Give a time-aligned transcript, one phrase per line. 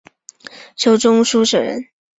[0.75, 1.87] 授中书舍人。